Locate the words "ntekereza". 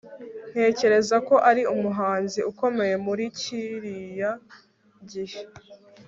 0.51-1.15